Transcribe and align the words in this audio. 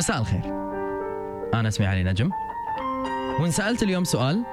مساء 0.00 0.20
الخير. 0.20 0.44
أنا 1.54 1.68
اسمي 1.68 1.86
علي 1.86 2.04
نجم. 2.04 2.30
وانسألت 3.40 3.82
اليوم 3.82 4.04
سؤال 4.04 4.44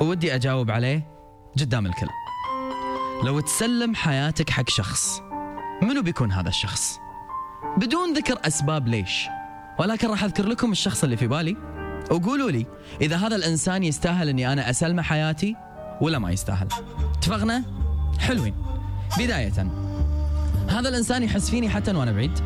ودي 0.00 0.34
أجاوب 0.34 0.70
عليه 0.70 1.06
قدام 1.60 1.86
الكل. 1.86 2.06
لو 3.24 3.40
تسلم 3.40 3.94
حياتك 3.94 4.50
حق 4.50 4.70
شخص 4.70 5.20
منو 5.82 6.02
بيكون 6.02 6.32
هذا 6.32 6.48
الشخص؟ 6.48 6.98
بدون 7.76 8.12
ذكر 8.12 8.38
أسباب 8.44 8.88
ليش. 8.88 9.28
ولكن 9.78 10.08
راح 10.08 10.24
أذكر 10.24 10.46
لكم 10.46 10.72
الشخص 10.72 11.04
اللي 11.04 11.16
في 11.16 11.26
بالي. 11.26 11.56
وقولوا 12.10 12.50
لي 12.50 12.66
إذا 13.00 13.16
هذا 13.16 13.36
الإنسان 13.36 13.82
يستاهل 13.82 14.28
أني 14.28 14.52
أنا 14.52 14.70
أسلمه 14.70 15.02
حياتي 15.02 15.56
ولا 16.00 16.18
ما 16.18 16.30
يستاهل. 16.30 16.68
اتفقنا؟ 17.18 17.64
حلوين. 18.18 18.54
بداية. 19.18 19.66
هذا 20.68 20.88
الإنسان 20.88 21.22
يحس 21.22 21.50
فيني 21.50 21.68
حتى 21.68 21.92
وأنا 21.92 22.12
بعيد. 22.12 22.38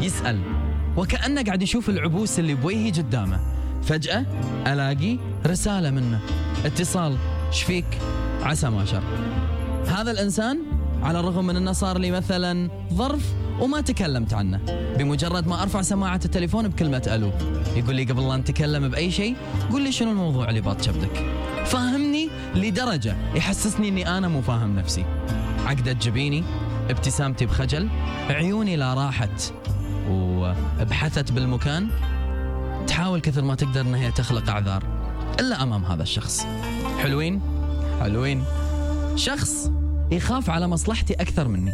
يسأل. 0.00 0.63
وكأنه 0.96 1.42
قاعد 1.42 1.62
يشوف 1.62 1.88
العبوس 1.88 2.38
اللي 2.38 2.54
بوجهي 2.54 2.90
قدامه. 2.90 3.40
فجأة 3.82 4.26
ألاقي 4.66 5.18
رسالة 5.46 5.90
منه. 5.90 6.20
اتصال. 6.64 7.16
شفيك؟ 7.50 7.84
عسى 8.42 8.70
ما 8.70 8.84
شر. 8.84 9.02
هذا 9.86 10.10
الإنسان 10.10 10.58
على 11.02 11.20
الرغم 11.20 11.46
من 11.46 11.56
أنه 11.56 11.72
صار 11.72 11.98
لي 11.98 12.10
مثلا 12.10 12.70
ظرف 12.94 13.34
وما 13.60 13.80
تكلمت 13.80 14.34
عنه. 14.34 14.60
بمجرد 14.98 15.46
ما 15.46 15.62
أرفع 15.62 15.82
سماعة 15.82 16.20
التليفون 16.24 16.68
بكلمة 16.68 17.02
ألو 17.06 17.30
يقول 17.76 17.94
لي 17.94 18.04
قبل 18.04 18.28
لا 18.28 18.36
نتكلم 18.36 18.88
بأي 18.88 19.10
شيء 19.10 19.36
قول 19.72 19.82
لي 19.82 19.92
شنو 19.92 20.10
الموضوع 20.10 20.48
اللي 20.48 20.60
باط 20.60 20.82
شبدك 20.82 21.24
فهمني 21.64 22.28
لدرجة 22.54 23.16
يحسسني 23.34 23.88
أني 23.88 24.18
أنا 24.18 24.28
مو 24.28 24.42
فاهم 24.42 24.76
نفسي. 24.76 25.04
عقدة 25.66 25.92
جبيني 25.92 26.44
ابتسامتي 26.90 27.46
بخجل 27.46 27.88
عيوني 28.30 28.76
لا 28.76 28.94
راحت. 28.94 29.52
وبحثت 30.08 31.32
بالمكان 31.32 31.88
تحاول 32.86 33.20
كثر 33.20 33.42
ما 33.42 33.54
تقدر 33.54 33.80
إنها 33.80 34.00
هي 34.00 34.10
تخلق 34.10 34.50
أعذار 34.50 34.82
إلا 35.40 35.62
أمام 35.62 35.84
هذا 35.84 36.02
الشخص. 36.02 36.46
حلوين؟ 37.02 37.40
حلوين. 38.00 38.44
شخص 39.16 39.70
يخاف 40.10 40.50
على 40.50 40.68
مصلحتي 40.68 41.14
أكثر 41.14 41.48
مني. 41.48 41.72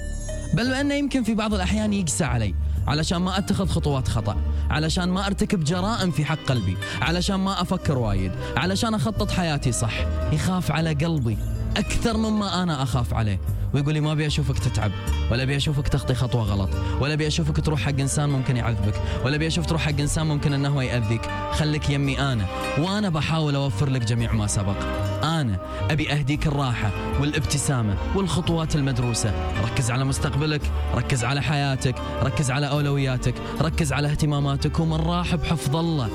بل 0.55 0.71
وانه 0.71 0.95
يمكن 0.95 1.23
في 1.23 1.35
بعض 1.35 1.55
الأحيان 1.55 1.93
يقسى 1.93 2.25
علي 2.25 2.55
علشان 2.89 3.19
ما 3.19 3.39
أتخذ 3.39 3.69
خطوات 3.69 4.09
خطأ 4.09 4.37
علشان 4.71 5.09
ما 5.09 5.27
أرتكب 5.27 5.65
جرائم 5.65 6.11
في 6.11 6.25
حق 6.25 6.39
قلبي 6.47 6.77
علشان 7.03 7.37
ما 7.37 7.63
أفكر 7.63 7.99
وايد 7.99 8.33
علشان 8.57 8.95
أخطط 8.95 9.31
حياتي 9.31 9.73
صح. 9.73 9.95
يخاف 10.33 10.71
على 10.71 10.95
قلبي. 10.95 11.39
أكثر 11.77 12.17
مما 12.17 12.63
أنا 12.63 12.83
أخاف 12.83 13.15
عليه. 13.15 13.41
ويقول 13.75 13.95
لي 13.95 14.01
ما 14.01 14.13
أبي 14.13 14.27
أشوفك 14.27 14.59
تتعب 14.59 14.91
ولا 15.31 15.43
أبي 15.43 15.57
أشوفك 15.57 15.89
تخطي 15.89 16.15
خطوة 16.15 16.43
غلط 16.43 16.71
ولا 17.01 17.13
أبي 17.13 17.27
أشوفك 17.27 17.61
تروح 17.61 17.81
حق 17.81 18.01
إنسان 18.01 18.29
ممكن 18.29 18.57
يعذبك 18.57 19.03
ولا 19.25 19.37
أبي 19.37 19.47
أشوف 19.47 19.67
تروح 19.67 19.83
حق 19.83 20.01
إنسان 20.01 20.27
ممكن 20.27 20.53
إنه 20.53 20.69
هو 20.69 20.81
يأذيك. 20.81 21.31
خليك 21.53 21.91
يمي 21.91 22.21
أنا 22.21 22.47
وأنا 22.79 23.09
بحاول 23.09 23.55
أوفر 23.55 23.91
لك 23.91 24.05
جميع 24.05 24.33
ما 24.33 24.47
سبق. 24.47 24.77
أنا 25.25 25.59
أبي 25.91 26.13
أهديك 26.13 26.47
الراحة 26.47 26.91
والابتسامة 27.21 27.97
والخطوات 28.15 28.77
المدروسة. 28.77 29.33
ركز 29.65 29.91
على 29.91 30.05
مستقبلك 30.05 30.63
ركز 30.95 31.25
على 31.25 31.43
حياتك 31.43 31.95
ركز 32.23 32.51
على 32.51 32.71
أولوياتك 32.71 33.35
ركز 33.61 33.93
على 33.93 34.11
اهتماماتك 34.11 34.81
ومن 34.81 34.97
راح 34.97 35.35
بحفظ 35.35 35.77
الله. 35.77 36.09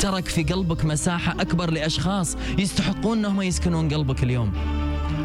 ترك 0.00 0.28
في 0.28 0.42
قلبك 0.42 0.84
مساحة 0.84 1.32
أكبر 1.40 1.70
لأشخاص 1.70 2.36
يستحقون 2.58 3.18
إنهم 3.18 3.42
يسكنون 3.42 3.88
قلبك 3.88 4.22
اليوم. 4.22 4.52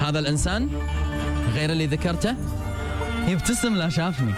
هذا 0.01 0.19
الإنسان 0.19 0.69
غير 1.53 1.71
اللي 1.71 1.85
ذكرته؟ 1.85 2.35
يبتسم 3.27 3.75
لا 3.75 3.89
شافني. 3.89 4.33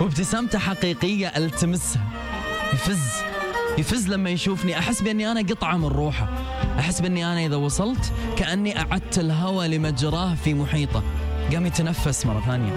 وابتسامته 0.00 0.58
حقيقية 0.58 1.28
ألتمسها. 1.28 2.02
يفز. 2.72 3.08
يفز 3.78 4.08
لما 4.08 4.30
يشوفني. 4.30 4.78
أحس 4.78 5.02
بأني 5.02 5.32
أنا 5.32 5.40
قطعة 5.40 5.76
من 5.76 5.88
روحه. 5.88 6.28
أحس 6.78 7.00
بأني 7.00 7.32
أنا 7.32 7.46
إذا 7.46 7.56
وصلت 7.56 8.12
كأني 8.36 8.78
أعدت 8.78 9.18
الهوى 9.18 9.68
لمجراه 9.68 10.34
في 10.34 10.54
محيطه. 10.54 11.02
قام 11.52 11.66
يتنفس 11.66 12.26
مرة 12.26 12.42
ثانية. 12.46 12.72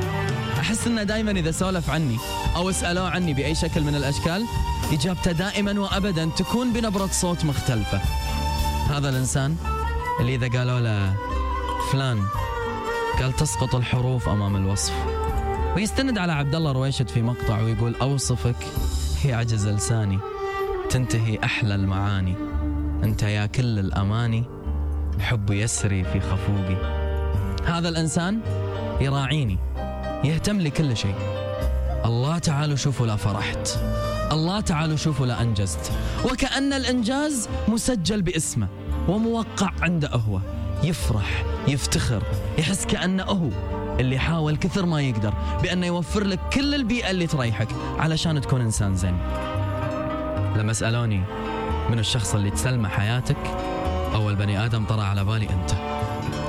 أحس 0.59 0.87
إنه 0.87 1.03
دائما 1.03 1.31
إذا 1.31 1.51
سولف 1.51 1.89
عني 1.89 2.17
أو 2.55 2.71
سألوه 2.71 3.09
عني 3.09 3.33
بأي 3.33 3.55
شكل 3.55 3.81
من 3.81 3.95
الأشكال 3.95 4.45
إجابته 4.91 5.31
دائما 5.31 5.79
وابدا 5.79 6.29
تكون 6.37 6.73
بنبرة 6.73 7.09
صوت 7.11 7.45
مختلفة. 7.45 8.01
هذا 8.89 9.09
الإنسان 9.09 9.55
اللي 10.19 10.35
إذا 10.35 10.59
قالوا 10.59 10.79
له 10.79 11.13
فلان 11.91 12.21
قال 13.19 13.35
تسقط 13.35 13.75
الحروف 13.75 14.29
أمام 14.29 14.55
الوصف. 14.55 14.93
ويستند 15.75 16.17
على 16.17 16.33
عبد 16.33 16.55
الله 16.55 16.71
رويشد 16.71 17.07
في 17.07 17.21
مقطع 17.21 17.61
ويقول 17.61 17.95
أوصفك 17.95 18.55
يعجز 19.25 19.67
لساني 19.67 20.19
تنتهي 20.89 21.39
أحلى 21.43 21.75
المعاني. 21.75 22.35
أنت 23.03 23.23
يا 23.23 23.45
كل 23.45 23.79
الأماني 23.79 24.43
حب 25.19 25.51
يسري 25.51 26.03
في 26.03 26.19
خفوقي. 26.19 26.77
هذا 27.65 27.89
الإنسان 27.89 28.39
يراعيني 29.01 29.57
يهتم 30.23 30.57
لي 30.57 30.69
كل 30.69 30.97
شيء. 30.97 31.15
الله 32.05 32.37
تعالوا 32.37 32.75
شوفوا 32.75 33.07
لا 33.07 33.15
فرحت. 33.15 33.69
الله 34.31 34.59
تعالوا 34.59 34.95
شوفوا 34.95 35.25
لا 35.25 35.41
أنجزت. 35.41 35.91
وكأن 36.25 36.73
الإنجاز 36.73 37.49
مسجل 37.67 38.21
باسمه 38.21 38.67
وموقع 39.07 39.71
عنده 39.81 40.09
هو 40.09 40.39
يفرح 40.83 41.45
يفتخر 41.67 42.23
يحس 42.57 42.85
كأنه 42.85 43.23
هو 43.23 43.49
اللي 43.99 44.19
حاول 44.19 44.57
كثر 44.57 44.85
ما 44.85 45.01
يقدر 45.01 45.33
بأنه 45.63 45.85
يوفر 45.85 46.23
لك 46.23 46.39
كل 46.53 46.75
البيئة 46.75 47.11
اللي 47.11 47.27
تريحك 47.27 47.67
علشان 47.99 48.41
تكون 48.41 48.61
إنسان 48.61 48.95
زين. 48.95 49.17
لما 50.55 50.73
سألوني 50.73 51.21
من 51.89 51.99
الشخص 51.99 52.35
اللي 52.35 52.49
تسلمه 52.49 52.89
حياتك 52.89 53.37
أول 54.13 54.35
بني 54.35 54.65
آدم 54.65 54.85
طرى 54.85 55.01
على 55.01 55.25
بالي 55.25 55.49
أنت. 55.49 55.71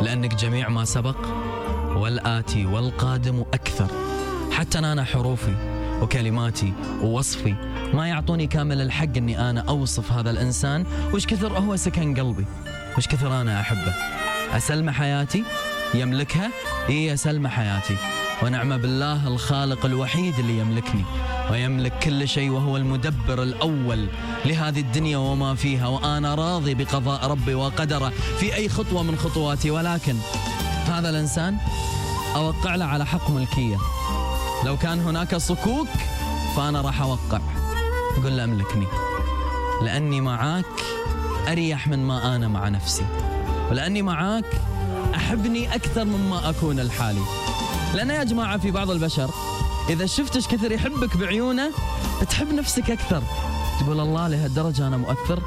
لأنك 0.02 0.34
جميع 0.34 0.68
ما 0.68 0.84
سبق 0.84 1.16
والآتي 1.96 2.66
والقادم 2.66 3.40
أكثر. 3.40 3.86
حتى 4.52 4.78
أنا 4.78 5.04
حروفي 5.04 5.54
وكلماتي 6.02 6.72
ووصفي 7.02 7.54
ما 7.94 8.08
يعطوني 8.08 8.46
كامل 8.46 8.80
الحق 8.80 9.16
أني 9.16 9.50
أنا 9.50 9.60
أوصف 9.60 10.12
هذا 10.12 10.30
الإنسان. 10.30 10.86
وش 11.14 11.26
كثر 11.26 11.58
هو 11.58 11.76
سكن 11.76 12.14
قلبي 12.14 12.44
وش 12.98 13.06
كثر 13.06 13.40
أنا 13.40 13.60
أحبه. 13.60 13.94
أسلم 14.56 14.90
حياتي؟ 14.90 15.44
يملكها؟ 15.94 16.50
إيه 16.88 17.14
أسلم 17.14 17.48
حياتي. 17.48 17.96
ونعم 18.42 18.76
بالله 18.76 19.28
الخالق 19.28 19.86
الوحيد 19.86 20.38
اللي 20.38 20.58
يملكني. 20.58 21.04
ويملك 21.50 21.98
كل 21.98 22.28
شيء 22.28 22.50
وهو 22.50 22.76
المدبر 22.76 23.42
الأول 23.42 24.08
لهذه 24.44 24.80
الدنيا 24.80 25.18
وما 25.18 25.54
فيها. 25.54 25.86
وأنا 25.86 26.34
راضي 26.34 26.74
بقضاء 26.74 27.26
ربي 27.26 27.54
وقدره 27.54 28.12
في 28.40 28.54
أي 28.54 28.68
خطوة 28.68 29.02
من 29.02 29.16
خطواتي. 29.16 29.70
ولكن 29.70 30.16
هذا 30.86 31.10
الإنسان 31.10 31.56
أوقع 32.36 32.74
له 32.74 32.84
على 32.84 33.06
حق 33.06 33.30
ملكية. 33.30 33.76
لو 34.66 34.76
كان 34.76 35.00
هناك 35.00 35.36
صكوك 35.36 35.88
فأنا 36.56 36.80
راح 36.80 37.00
أوقع. 37.00 37.40
أقول 38.18 38.36
له 38.36 38.44
أملكني. 38.44 38.86
لأني 39.82 40.20
معاك 40.20 40.64
أريح 41.48 41.88
من 41.88 42.06
ما 42.06 42.36
أنا 42.36 42.48
مع 42.48 42.68
نفسي. 42.68 43.04
ولأني 43.70 44.02
معاك 44.02 44.44
أحبني 45.14 45.74
أكثر 45.74 46.04
مما 46.04 46.50
أكون 46.50 46.80
الحالي. 46.80 47.22
لأن 47.94 48.10
يا 48.10 48.24
جماعة 48.24 48.58
في 48.58 48.70
بعض 48.70 48.90
البشر 48.90 49.30
إذا 49.90 50.06
شفتش 50.06 50.46
كثر 50.46 50.72
يحبك 50.72 51.16
بعيونه 51.16 51.70
تحب 52.30 52.52
نفسك 52.52 52.90
أكثر. 52.90 53.22
تقول 53.80 54.00
الله 54.00 54.28
لهالدرجة 54.28 54.86
أنا 54.86 54.96
مؤثر. 54.96 55.42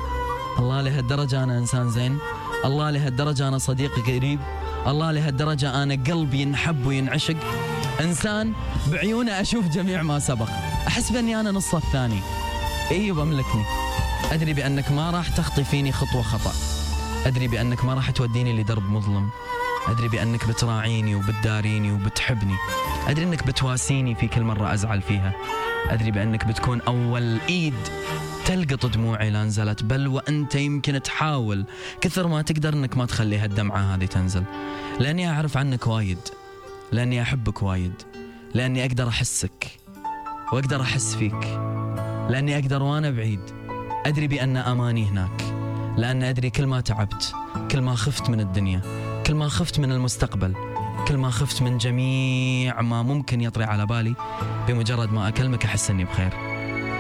الله 0.60 0.82
لهالدرجة 0.82 1.44
أنا 1.44 1.58
إنسان 1.58 1.90
زين. 1.90 2.18
الله 2.66 2.90
لهالدرجة 2.90 3.48
أنا 3.48 3.58
صديق 3.58 4.00
قريب. 4.08 4.40
الله 4.88 5.12
لهالدرجة 5.12 5.84
أنا 5.84 5.94
قلبي 5.94 6.42
ينحب 6.42 6.86
وينعشق. 6.86 7.38
إنسان 8.02 8.54
بعيونه 8.88 9.42
أشوف 9.42 9.68
جميع 9.68 10.02
ما 10.02 10.20
سبق. 10.20 10.50
أحس 10.88 11.12
بأني 11.12 11.40
أنا 11.40 11.52
نصه 11.52 11.78
الثاني. 11.78 12.20
إيه 12.92 13.12
بملكني 13.12 13.66
أدري 14.32 14.54
بأنك 14.54 14.92
ما 14.92 15.12
راح 15.12 15.30
تخطي 15.30 15.64
فيني 15.64 15.92
خطوة 15.92 16.22
خطأ. 16.22 16.54
أدري 17.26 17.48
بأنك 17.48 17.86
ما 17.86 17.94
راح 17.94 18.12
توديني 18.12 18.62
لدرب 18.62 18.90
مظلم. 18.90 19.30
أدري 19.88 20.08
بأنك 20.08 20.48
بتراعيني 20.48 21.16
وبتداريني 21.16 21.92
وبتحبني. 21.92 22.56
أدري 23.08 23.26
أنك 23.26 23.48
بتواسيني 23.48 24.16
في 24.16 24.28
كل 24.28 24.42
مرة 24.42 24.74
أزعل 24.74 25.02
فيها. 25.02 25.34
أدري 25.90 26.12
بأنك 26.12 26.46
بتكون 26.46 26.82
أول 26.82 27.38
إيد 27.50 27.74
تلقط 28.46 28.86
دموعي 28.86 29.30
لا 29.30 29.44
نزلت. 29.44 29.84
بل 29.84 30.08
وأنت 30.08 30.56
يمكن 30.56 31.02
تحاول. 31.02 31.66
كثر 32.02 32.28
ما 32.28 32.42
تقدر 32.42 32.74
أنك 32.74 32.98
ما 32.98 33.06
تخلي 33.06 33.38
هالدمعة 33.38 33.96
هذه 33.96 34.06
تنزل. 34.06 34.44
لأني 35.00 35.30
أعرف 35.30 35.58
عنك 35.58 35.88
وايد. 35.88 36.20
لأني 36.92 37.22
أحبك 37.22 37.64
وايد. 37.64 37.94
لأني 38.54 38.86
أقدر 38.86 39.08
أحسك. 39.08 39.68
وأقدر 40.54 40.82
أحس 40.82 41.16
فيك. 41.16 41.44
لأني 42.30 42.56
أقدر 42.56 42.84
وأنا 42.84 43.12
بعيد. 43.12 43.42
أدري 44.06 44.28
بأن 44.28 44.58
أماني 44.58 45.06
هناك. 45.06 45.61
لأن 45.98 46.24
أدري 46.24 46.50
كل 46.50 46.66
ما 46.66 46.82
تعبت 46.82 47.34
كل 47.72 47.82
ما 47.82 47.96
خفت 47.96 48.30
من 48.30 48.40
الدنيا 48.40 48.82
كل 49.28 49.36
ما 49.36 49.48
خفت 49.48 49.80
من 49.80 49.92
المستقبل 49.92 50.56
كل 51.08 51.18
ما 51.18 51.30
خفت 51.30 51.62
من 51.62 51.78
جميع 51.78 52.82
ما 52.82 53.04
ممكن 53.04 53.42
يطري 53.42 53.64
على 53.64 53.86
بالي 53.86 54.16
بمجرد 54.68 55.14
ما 55.14 55.28
أكلمك 55.28 55.66
أحس 55.66 55.90
أني 55.90 56.04
بخير. 56.06 56.30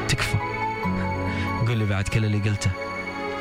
تكفى. 0.07 0.37
قول 1.67 1.77
لي 1.77 1.85
بعد 1.85 2.07
كل 2.07 2.25
اللي 2.25 2.49
قلته. 2.49 2.71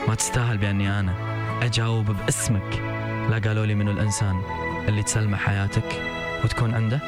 ما 0.08 0.14
تستاهل 0.14 0.58
بأني 0.58 1.00
أنا 1.00 1.14
أجاوب 1.62 2.06
باسمك. 2.06 2.82
لا 3.30 3.38
قالوا 3.44 3.66
لي 3.66 3.74
منو 3.74 3.90
الإنسان 3.90 4.42
اللي 4.88 5.02
تسلمه 5.02 5.36
حياتك 5.36 6.02
وتكون 6.44 6.74
عنده؟ 6.74 7.00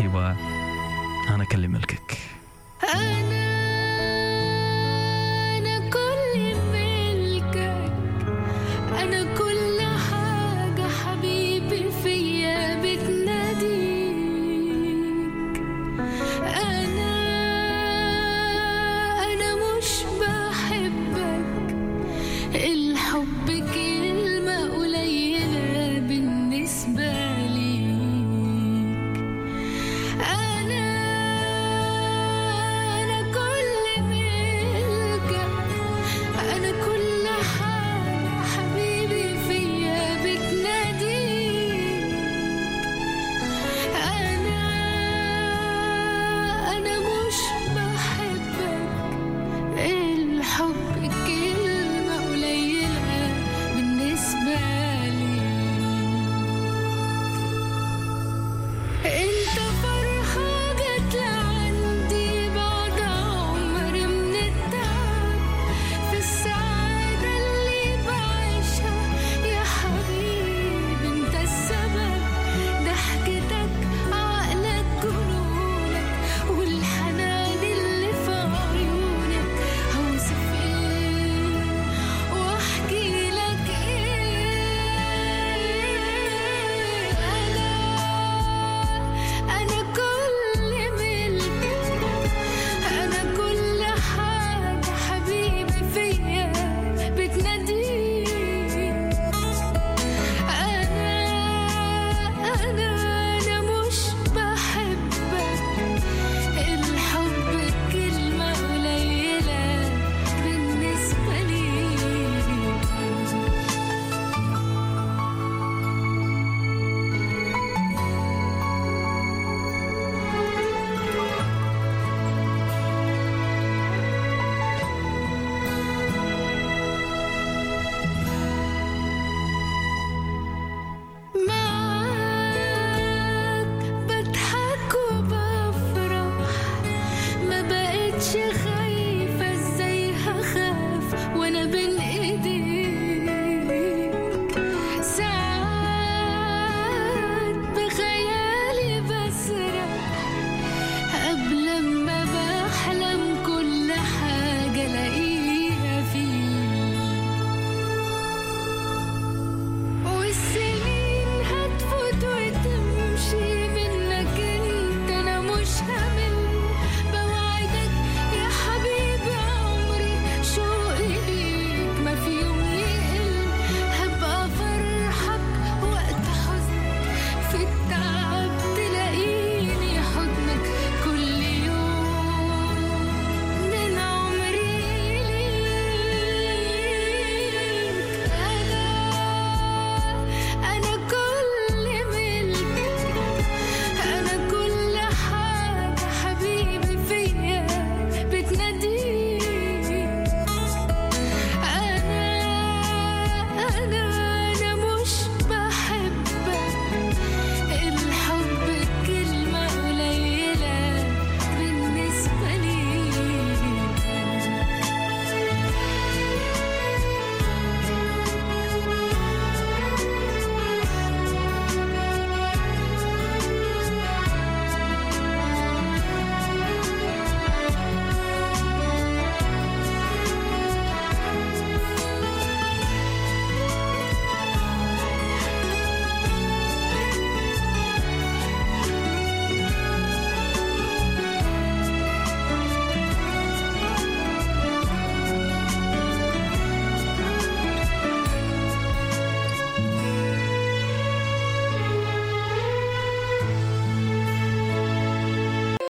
يبا 0.00 0.36
أنا 1.30 1.44
كل 1.44 1.68
ملكك. 1.68 2.18
أنا 2.94 3.47